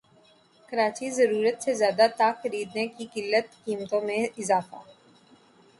[0.69, 4.81] کراچی ضرورت سے زیادہ ٹا خریدنے سے قلت قیمتوں میں اضافہ